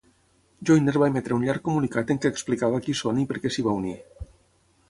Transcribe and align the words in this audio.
Joyner 0.69 0.95
va 1.03 1.09
emetre 1.11 1.37
un 1.39 1.45
llarg 1.49 1.63
comunitat 1.69 2.13
en 2.15 2.21
què 2.23 2.31
explicava 2.35 2.81
qui 2.87 2.99
són 3.03 3.23
i 3.25 3.27
per 3.33 3.41
què 3.45 3.53
s'hi 3.57 3.67
va 3.69 3.77
unir. 3.83 3.97